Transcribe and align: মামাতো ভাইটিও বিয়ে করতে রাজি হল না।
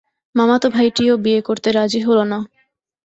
মামাতো 0.35 0.67
ভাইটিও 0.69 1.13
বিয়ে 1.17 1.41
করতে 1.41 1.69
রাজি 1.71 1.99
হল 2.01 2.19
না। 2.23 2.39